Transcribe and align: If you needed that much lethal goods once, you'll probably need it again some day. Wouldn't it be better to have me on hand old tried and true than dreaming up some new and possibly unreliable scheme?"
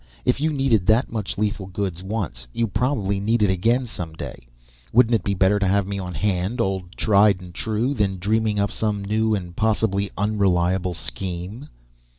If 0.25 0.41
you 0.41 0.51
needed 0.51 0.87
that 0.87 1.11
much 1.11 1.37
lethal 1.37 1.67
goods 1.67 2.01
once, 2.01 2.47
you'll 2.51 2.69
probably 2.69 3.19
need 3.19 3.43
it 3.43 3.51
again 3.51 3.85
some 3.85 4.13
day. 4.13 4.47
Wouldn't 4.91 5.13
it 5.13 5.23
be 5.23 5.35
better 5.35 5.59
to 5.59 5.67
have 5.67 5.85
me 5.85 5.99
on 5.99 6.15
hand 6.15 6.59
old 6.59 6.93
tried 6.93 7.39
and 7.39 7.53
true 7.53 7.93
than 7.93 8.17
dreaming 8.17 8.57
up 8.59 8.71
some 8.71 9.05
new 9.05 9.35
and 9.35 9.55
possibly 9.55 10.09
unreliable 10.17 10.95
scheme?" 10.95 11.69